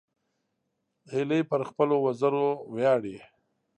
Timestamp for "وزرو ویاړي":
2.05-3.17